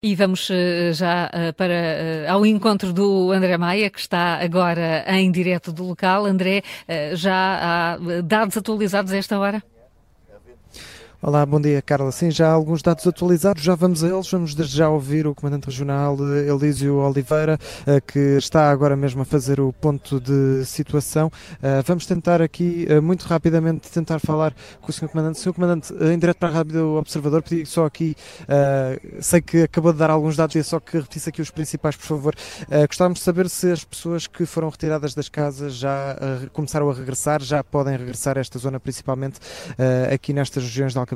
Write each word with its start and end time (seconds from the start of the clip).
E 0.00 0.14
vamos 0.14 0.48
uh, 0.48 0.92
já 0.92 1.26
uh, 1.26 1.52
para 1.54 1.74
uh, 1.74 2.32
ao 2.32 2.46
encontro 2.46 2.92
do 2.92 3.32
André 3.32 3.58
Maia, 3.58 3.90
que 3.90 3.98
está 3.98 4.36
agora 4.40 5.04
em 5.08 5.28
direto 5.28 5.72
do 5.72 5.82
local. 5.82 6.24
André, 6.24 6.62
já 7.14 7.96
há 7.96 7.98
dados 8.22 8.56
atualizados 8.56 9.10
a 9.10 9.16
esta 9.16 9.40
hora? 9.40 9.60
Olá, 11.20 11.44
bom 11.44 11.60
dia, 11.60 11.82
Carla. 11.82 12.12
Sim, 12.12 12.30
já 12.30 12.48
há 12.48 12.52
alguns 12.52 12.80
dados 12.80 13.04
atualizados, 13.04 13.60
já 13.60 13.74
vamos 13.74 14.04
a 14.04 14.08
eles. 14.08 14.30
Vamos 14.30 14.54
desde 14.54 14.76
já 14.76 14.88
ouvir 14.88 15.26
o 15.26 15.34
Comandante 15.34 15.64
Regional 15.64 16.16
eh, 16.20 16.48
Elísio 16.48 16.94
Oliveira, 16.94 17.58
eh, 17.84 18.00
que 18.00 18.36
está 18.36 18.70
agora 18.70 18.94
mesmo 18.94 19.22
a 19.22 19.24
fazer 19.24 19.58
o 19.58 19.72
ponto 19.72 20.20
de 20.20 20.64
situação. 20.64 21.28
Eh, 21.60 21.82
vamos 21.84 22.06
tentar 22.06 22.40
aqui, 22.40 22.86
muito 23.02 23.26
rapidamente, 23.26 23.90
tentar 23.90 24.20
falar 24.20 24.54
com 24.80 24.90
o 24.90 24.92
Sr. 24.92 25.08
Comandante. 25.08 25.40
Sr. 25.40 25.52
Comandante, 25.52 25.92
em 25.92 26.16
direto 26.16 26.36
para 26.38 26.50
a 26.50 26.52
Rádio 26.52 26.96
Observador, 26.96 27.42
pedi 27.42 27.66
só 27.66 27.84
aqui, 27.84 28.14
sei 29.20 29.40
que 29.40 29.62
acabou 29.62 29.92
de 29.92 29.98
dar 29.98 30.10
alguns 30.10 30.36
dados, 30.36 30.54
e 30.54 30.60
é 30.60 30.62
só 30.62 30.78
que 30.78 30.98
repetisse 30.98 31.30
aqui 31.30 31.42
os 31.42 31.50
principais, 31.50 31.96
por 31.96 32.06
favor. 32.06 32.34
Gostávamos 32.86 33.18
de 33.18 33.24
saber 33.24 33.48
se 33.48 33.72
as 33.72 33.82
pessoas 33.82 34.28
que 34.28 34.46
foram 34.46 34.68
retiradas 34.68 35.14
das 35.14 35.28
casas 35.28 35.74
já 35.74 36.16
começaram 36.52 36.88
a 36.88 36.94
regressar, 36.94 37.42
já 37.42 37.64
podem 37.64 37.96
regressar 37.96 38.38
a 38.38 38.40
esta 38.40 38.56
zona, 38.56 38.78
principalmente 38.78 39.40
aqui 40.14 40.32
nestas 40.32 40.62
regiões 40.62 40.92
de 40.92 41.07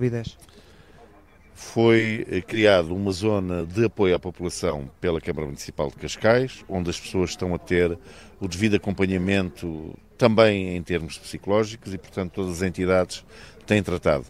Foi 1.55 2.27
eh, 2.31 2.41
criada 2.41 2.93
uma 2.93 3.13
zona 3.13 3.65
de 3.65 3.85
apoio 3.85 4.15
à 4.15 4.19
população 4.19 4.91
pela 5.01 5.21
Câmara 5.21 5.47
Municipal 5.47 5.91
de 5.91 5.97
Cascais, 5.97 6.65
onde 6.69 6.91
as 6.91 6.99
pessoas 6.99 7.31
estão 7.31 7.55
a 7.55 7.59
ter 7.59 7.99
o 8.41 8.49
devido 8.49 8.75
acompanhamento 8.75 9.95
também 10.19 10.77
em 10.77 10.83
termos 10.83 11.19
psicológicos 11.19 11.95
e, 11.95 11.99
portanto, 11.99 12.33
todas 12.33 12.57
as 12.57 12.63
entidades 12.63 13.25
têm 13.67 13.83
tratado 13.83 14.27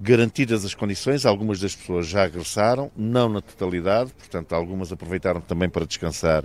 garantidas 0.00 0.64
as 0.64 0.74
condições, 0.74 1.26
algumas 1.26 1.58
das 1.58 1.74
pessoas 1.74 2.06
já 2.06 2.22
regressaram, 2.22 2.90
não 2.96 3.28
na 3.28 3.40
totalidade, 3.40 4.12
portanto, 4.12 4.54
algumas 4.54 4.92
aproveitaram 4.92 5.40
também 5.40 5.68
para 5.68 5.84
descansar 5.84 6.44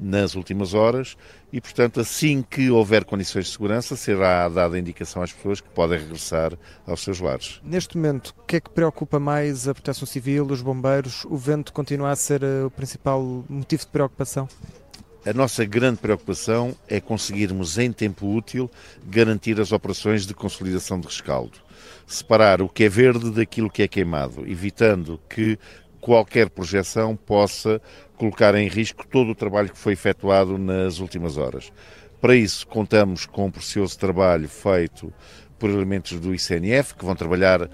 nas 0.00 0.34
últimas 0.34 0.74
horas 0.74 1.16
e, 1.52 1.60
portanto, 1.60 2.00
assim 2.00 2.42
que 2.42 2.70
houver 2.70 3.04
condições 3.04 3.46
de 3.46 3.52
segurança, 3.52 3.94
será 3.94 4.48
dada 4.48 4.78
indicação 4.78 5.22
às 5.22 5.32
pessoas 5.32 5.60
que 5.60 5.68
podem 5.68 5.98
regressar 5.98 6.52
aos 6.86 7.02
seus 7.02 7.20
lares. 7.20 7.60
Neste 7.62 7.96
momento, 7.96 8.34
o 8.38 8.42
que 8.44 8.56
é 8.56 8.60
que 8.60 8.70
preocupa 8.70 9.20
mais 9.20 9.68
a 9.68 9.74
Proteção 9.74 10.06
Civil, 10.06 10.46
os 10.46 10.62
bombeiros? 10.62 11.24
O 11.26 11.36
vento 11.36 11.72
continua 11.72 12.10
a 12.10 12.16
ser 12.16 12.42
eh, 12.42 12.64
o 12.64 12.70
principal 12.70 13.44
motivo 13.48 13.82
de 13.82 13.88
preocupação? 13.88 14.48
A 15.26 15.32
nossa 15.32 15.64
grande 15.64 16.00
preocupação 16.00 16.76
é 16.86 17.00
conseguirmos, 17.00 17.78
em 17.78 17.90
tempo 17.90 18.26
útil, 18.26 18.70
garantir 19.06 19.58
as 19.58 19.72
operações 19.72 20.26
de 20.26 20.34
consolidação 20.34 21.00
de 21.00 21.06
rescaldo. 21.06 21.58
Separar 22.06 22.60
o 22.60 22.68
que 22.68 22.84
é 22.84 22.90
verde 22.90 23.30
daquilo 23.30 23.70
que 23.70 23.82
é 23.82 23.88
queimado, 23.88 24.44
evitando 24.46 25.18
que 25.26 25.58
qualquer 25.98 26.50
projeção 26.50 27.16
possa 27.16 27.80
colocar 28.18 28.54
em 28.54 28.68
risco 28.68 29.06
todo 29.06 29.30
o 29.30 29.34
trabalho 29.34 29.70
que 29.70 29.78
foi 29.78 29.94
efetuado 29.94 30.58
nas 30.58 30.98
últimas 30.98 31.38
horas. 31.38 31.72
Para 32.20 32.36
isso, 32.36 32.66
contamos 32.66 33.24
com 33.24 33.46
um 33.46 33.50
precioso 33.50 33.98
trabalho 33.98 34.46
feito 34.46 35.10
por 35.58 35.70
elementos 35.70 36.20
do 36.20 36.34
ICNF, 36.34 36.94
que 36.96 37.04
vão 37.04 37.16
trabalhar 37.16 37.70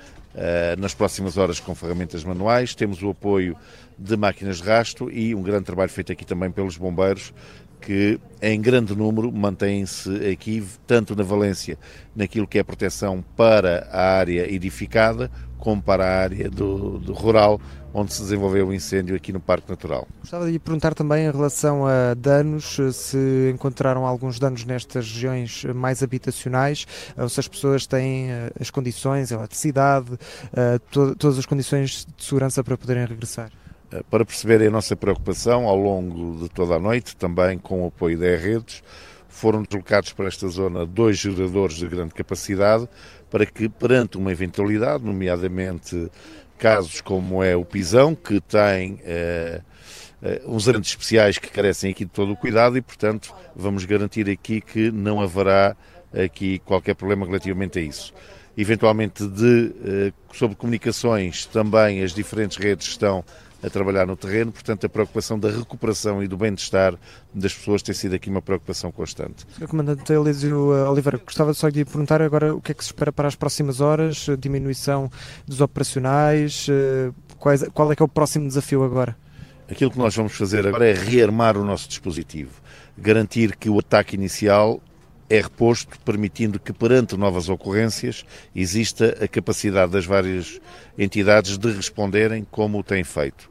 nas 0.78 0.94
próximas 0.94 1.36
horas 1.36 1.58
com 1.60 1.74
ferramentas 1.74 2.24
manuais. 2.24 2.74
Temos 2.74 3.02
o 3.02 3.10
apoio 3.10 3.56
de 3.98 4.16
máquinas 4.16 4.58
de 4.58 4.62
rasto 4.62 5.10
e 5.10 5.34
um 5.34 5.42
grande 5.42 5.64
trabalho 5.64 5.90
feito 5.90 6.12
aqui 6.12 6.24
também 6.24 6.50
pelos 6.50 6.76
bombeiros, 6.76 7.32
que 7.80 8.20
em 8.40 8.60
grande 8.60 8.94
número 8.94 9.32
mantêm-se 9.32 10.28
aqui, 10.28 10.64
tanto 10.86 11.16
na 11.16 11.22
Valência, 11.22 11.78
naquilo 12.14 12.46
que 12.46 12.58
é 12.58 12.62
proteção 12.62 13.24
para 13.36 13.88
a 13.90 14.18
área 14.18 14.50
edificada, 14.52 15.30
como 15.60 15.80
para 15.82 16.04
a 16.04 16.22
área 16.22 16.50
do, 16.50 16.98
do, 16.98 17.12
rural, 17.12 17.60
onde 17.92 18.12
se 18.14 18.22
desenvolveu 18.22 18.68
o 18.68 18.74
incêndio 18.74 19.14
aqui 19.14 19.32
no 19.32 19.40
Parque 19.40 19.68
Natural. 19.68 20.06
Gostava 20.20 20.46
de 20.46 20.52
lhe 20.52 20.58
perguntar 20.58 20.94
também 20.94 21.26
em 21.26 21.30
relação 21.30 21.86
a 21.86 22.14
danos, 22.14 22.78
se 22.92 23.50
encontraram 23.52 24.06
alguns 24.06 24.38
danos 24.38 24.64
nestas 24.64 25.06
regiões 25.06 25.64
mais 25.74 26.02
habitacionais, 26.02 26.86
ou 27.16 27.28
se 27.28 27.40
as 27.40 27.46
pessoas 27.46 27.86
têm 27.86 28.30
eh, 28.30 28.50
as 28.58 28.70
condições, 28.70 29.30
a 29.32 29.36
eletricidade, 29.36 30.18
eh, 30.52 30.78
todas 30.90 31.38
as 31.38 31.46
condições 31.46 32.06
de 32.16 32.24
segurança 32.24 32.62
para 32.62 32.76
poderem 32.76 33.04
regressar. 33.04 33.50
Eh, 33.92 34.02
para 34.10 34.24
perceberem 34.24 34.68
a 34.68 34.70
nossa 34.70 34.94
preocupação, 34.94 35.66
ao 35.66 35.76
longo 35.76 36.42
de 36.42 36.48
toda 36.48 36.76
a 36.76 36.78
noite, 36.78 37.16
também 37.16 37.58
com 37.58 37.82
o 37.82 37.88
apoio 37.88 38.18
da 38.18 38.36
redes, 38.36 38.82
foram 39.28 39.62
deslocados 39.62 40.12
para 40.12 40.26
esta 40.26 40.48
zona 40.48 40.84
dois 40.84 41.18
geradores 41.18 41.76
de 41.76 41.86
grande 41.86 42.14
capacidade 42.14 42.88
para 43.30 43.46
que, 43.46 43.68
perante 43.68 44.18
uma 44.18 44.32
eventualidade, 44.32 45.04
nomeadamente 45.04 46.10
casos 46.58 47.00
como 47.00 47.42
é 47.42 47.56
o 47.56 47.64
Pisão, 47.64 48.14
que 48.14 48.40
tem 48.40 49.00
eh, 49.04 49.60
eh, 50.22 50.42
uns 50.46 50.68
agentes 50.68 50.90
especiais 50.90 51.38
que 51.38 51.48
carecem 51.48 51.90
aqui 51.90 52.04
de 52.04 52.10
todo 52.10 52.32
o 52.32 52.36
cuidado 52.36 52.76
e, 52.76 52.82
portanto, 52.82 53.34
vamos 53.56 53.84
garantir 53.84 54.28
aqui 54.28 54.60
que 54.60 54.90
não 54.90 55.20
haverá 55.20 55.74
aqui 56.12 56.58
qualquer 56.60 56.94
problema 56.94 57.24
relativamente 57.24 57.78
a 57.78 57.82
isso 57.82 58.12
eventualmente 58.60 59.26
de, 59.26 59.74
eh, 59.84 60.12
sobre 60.32 60.56
comunicações, 60.56 61.46
também 61.46 62.02
as 62.02 62.12
diferentes 62.12 62.56
redes 62.56 62.88
estão 62.88 63.24
a 63.62 63.68
trabalhar 63.68 64.06
no 64.06 64.16
terreno, 64.16 64.50
portanto 64.52 64.86
a 64.86 64.88
preocupação 64.88 65.38
da 65.38 65.50
recuperação 65.50 66.22
e 66.22 66.28
do 66.28 66.36
bem-estar 66.36 66.94
das 67.32 67.54
pessoas 67.54 67.82
tem 67.82 67.94
sido 67.94 68.14
aqui 68.14 68.30
uma 68.30 68.40
preocupação 68.40 68.90
constante. 68.90 69.46
Sr. 69.58 69.66
Comandante 69.66 70.12
Elísio 70.12 70.74
eh, 70.74 70.88
Oliveira, 70.88 71.18
gostava 71.18 71.52
só 71.54 71.68
de 71.68 71.84
perguntar 71.84 72.22
agora 72.22 72.54
o 72.54 72.60
que 72.60 72.72
é 72.72 72.74
que 72.74 72.82
se 72.82 72.90
espera 72.90 73.12
para 73.12 73.28
as 73.28 73.34
próximas 73.34 73.80
horas, 73.80 74.26
diminuição 74.38 75.10
dos 75.46 75.60
operacionais, 75.60 76.66
eh, 76.70 77.12
quais, 77.38 77.62
qual 77.74 77.92
é 77.92 77.96
que 77.96 78.02
é 78.02 78.04
o 78.04 78.08
próximo 78.08 78.46
desafio 78.46 78.82
agora? 78.82 79.16
Aquilo 79.70 79.90
que 79.90 79.98
nós 79.98 80.14
vamos 80.14 80.34
fazer 80.34 80.66
agora 80.66 80.88
é 80.88 80.92
rearmar 80.92 81.56
o 81.56 81.64
nosso 81.64 81.88
dispositivo, 81.88 82.50
garantir 82.98 83.56
que 83.56 83.70
o 83.70 83.78
ataque 83.78 84.16
inicial 84.16 84.82
é 85.30 85.40
reposto, 85.40 85.96
permitindo 86.00 86.58
que, 86.58 86.72
perante 86.72 87.16
novas 87.16 87.48
ocorrências, 87.48 88.26
exista 88.54 89.16
a 89.22 89.28
capacidade 89.28 89.92
das 89.92 90.04
várias 90.04 90.60
entidades 90.98 91.56
de 91.56 91.70
responderem 91.70 92.44
como 92.50 92.80
o 92.80 92.82
têm 92.82 93.04
feito. 93.04 93.48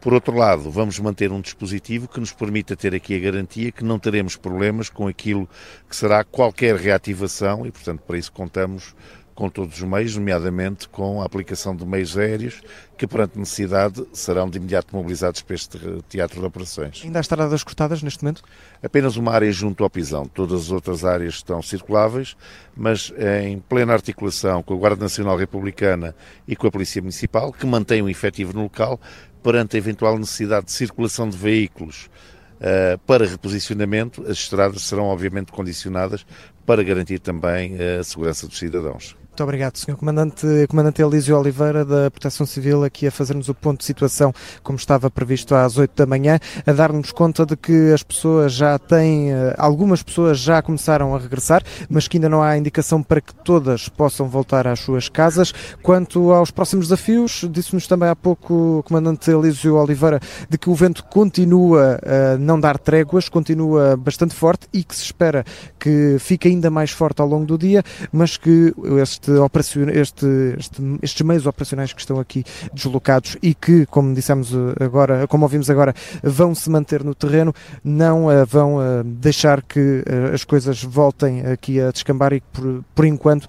Por 0.00 0.14
outro 0.14 0.36
lado, 0.36 0.70
vamos 0.70 1.00
manter 1.00 1.32
um 1.32 1.40
dispositivo 1.40 2.06
que 2.06 2.20
nos 2.20 2.32
permita 2.32 2.76
ter 2.76 2.94
aqui 2.94 3.16
a 3.16 3.18
garantia 3.18 3.72
que 3.72 3.82
não 3.82 3.98
teremos 3.98 4.36
problemas 4.36 4.88
com 4.88 5.08
aquilo 5.08 5.48
que 5.90 5.96
será 5.96 6.22
qualquer 6.22 6.76
reativação 6.76 7.66
e, 7.66 7.72
portanto, 7.72 8.02
para 8.06 8.16
isso 8.16 8.30
contamos 8.30 8.94
com 9.36 9.50
todos 9.50 9.76
os 9.76 9.82
meios, 9.82 10.16
nomeadamente 10.16 10.88
com 10.88 11.20
a 11.20 11.26
aplicação 11.26 11.76
de 11.76 11.84
meios 11.84 12.16
aéreos, 12.16 12.62
que 12.96 13.06
perante 13.06 13.38
necessidade 13.38 14.02
serão 14.12 14.48
de 14.48 14.56
imediato 14.56 14.96
mobilizados 14.96 15.42
para 15.42 15.54
este 15.54 15.78
teatro 16.08 16.40
de 16.40 16.46
operações. 16.46 17.02
Ainda 17.04 17.18
há 17.18 17.20
estradas 17.20 17.62
cortadas 17.62 18.02
neste 18.02 18.24
momento? 18.24 18.42
Apenas 18.82 19.16
uma 19.16 19.30
área 19.32 19.52
junto 19.52 19.84
ao 19.84 19.90
pisão, 19.90 20.26
todas 20.26 20.62
as 20.62 20.70
outras 20.70 21.04
áreas 21.04 21.34
estão 21.34 21.60
circuláveis, 21.60 22.34
mas 22.74 23.12
em 23.44 23.58
plena 23.60 23.92
articulação 23.92 24.62
com 24.62 24.72
a 24.72 24.76
Guarda 24.78 25.02
Nacional 25.02 25.36
Republicana 25.36 26.16
e 26.48 26.56
com 26.56 26.66
a 26.66 26.70
Polícia 26.70 27.02
Municipal, 27.02 27.52
que 27.52 27.66
mantém 27.66 28.00
o 28.00 28.08
efetivo 28.08 28.54
no 28.54 28.62
local, 28.62 28.98
perante 29.42 29.76
a 29.76 29.78
eventual 29.78 30.18
necessidade 30.18 30.66
de 30.66 30.72
circulação 30.72 31.28
de 31.28 31.36
veículos 31.36 32.08
Uh, 32.56 32.96
para 33.00 33.26
reposicionamento, 33.26 34.22
as 34.22 34.38
estradas 34.38 34.80
serão 34.80 35.04
obviamente 35.04 35.52
condicionadas 35.52 36.24
para 36.64 36.82
garantir 36.82 37.18
também 37.18 37.76
a 37.78 38.02
segurança 38.02 38.48
dos 38.48 38.58
cidadãos. 38.58 39.14
Muito 39.36 39.44
obrigado, 39.44 39.76
Sr. 39.76 39.96
Comandante, 39.96 40.46
Comandante 40.66 41.02
Elísio 41.02 41.38
Oliveira, 41.38 41.84
da 41.84 42.10
Proteção 42.10 42.46
Civil, 42.46 42.82
aqui 42.84 43.06
a 43.06 43.10
fazer-nos 43.10 43.50
o 43.50 43.54
ponto 43.54 43.80
de 43.80 43.84
situação, 43.84 44.32
como 44.62 44.78
estava 44.78 45.10
previsto 45.10 45.54
às 45.54 45.76
8 45.76 45.94
da 45.94 46.06
manhã, 46.06 46.38
a 46.66 46.72
dar-nos 46.72 47.12
conta 47.12 47.44
de 47.44 47.54
que 47.54 47.92
as 47.92 48.02
pessoas 48.02 48.54
já 48.54 48.78
têm, 48.78 49.34
eh, 49.34 49.54
algumas 49.58 50.02
pessoas 50.02 50.38
já 50.38 50.62
começaram 50.62 51.14
a 51.14 51.18
regressar, 51.18 51.62
mas 51.86 52.08
que 52.08 52.16
ainda 52.16 52.30
não 52.30 52.42
há 52.42 52.56
indicação 52.56 53.02
para 53.02 53.20
que 53.20 53.34
todas 53.34 53.90
possam 53.90 54.26
voltar 54.26 54.66
às 54.66 54.80
suas 54.80 55.10
casas. 55.10 55.52
Quanto 55.82 56.32
aos 56.32 56.50
próximos 56.50 56.86
desafios, 56.86 57.44
disse-nos 57.50 57.86
também 57.86 58.08
há 58.08 58.16
pouco 58.16 58.78
o 58.78 58.82
Comandante 58.84 59.30
Elísio 59.30 59.74
Oliveira 59.74 60.18
de 60.48 60.56
que 60.56 60.70
o 60.70 60.74
vento 60.74 61.04
continua 61.04 62.00
a 62.02 62.38
não 62.38 62.58
dar 62.58 62.78
tréguas, 62.78 63.28
continua 63.28 63.98
bastante 63.98 64.34
forte 64.34 64.66
e 64.72 64.82
que 64.82 64.96
se 64.96 65.04
espera 65.04 65.44
que 65.78 66.16
fique 66.18 66.48
ainda 66.48 66.70
mais 66.70 66.90
forte 66.90 67.20
ao 67.20 67.28
longo 67.28 67.44
do 67.44 67.58
dia, 67.58 67.84
mas 68.10 68.38
que 68.38 68.72
este 69.02 69.25
este, 69.58 69.80
este, 69.98 70.26
este, 70.58 70.98
estes 71.02 71.22
meios 71.22 71.46
operacionais 71.46 71.92
que 71.92 72.00
estão 72.00 72.18
aqui 72.20 72.44
deslocados 72.72 73.36
e 73.42 73.54
que, 73.54 73.86
como 73.86 74.14
dissemos 74.14 74.52
eh, 74.52 74.84
agora, 74.84 75.26
como 75.26 75.44
ouvimos 75.44 75.70
agora, 75.70 75.94
vão 76.22 76.54
se 76.54 76.70
manter 76.70 77.02
no 77.02 77.14
terreno, 77.14 77.54
não 77.82 78.26
uh, 78.26 78.46
vão 78.46 78.76
uh, 78.76 79.04
deixar 79.04 79.62
que 79.62 79.80
uh, 79.80 80.34
as 80.34 80.44
coisas 80.44 80.82
voltem 80.82 81.46
aqui 81.46 81.80
a 81.80 81.90
descambar 81.90 82.32
e 82.32 82.40
por, 82.40 82.84
por 82.94 83.04
enquanto, 83.04 83.48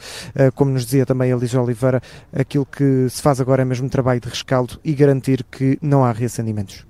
como 0.56 0.72
nos 0.72 0.86
dizia 0.86 1.06
também 1.06 1.32
a 1.32 1.36
Lígia 1.36 1.62
Oliveira, 1.62 2.02
aquilo 2.34 2.66
que 2.66 3.08
se 3.10 3.22
faz 3.22 3.40
agora 3.42 3.62
é 3.62 3.66
mesmo 3.66 3.90
trabalho 3.90 4.22
de 4.22 4.30
rescaldo 4.30 4.80
e 4.84 4.94
garantir 4.94 5.44
que 5.44 5.78
não 5.82 6.04
há 6.04 6.12
reacendimentos. 6.12 6.88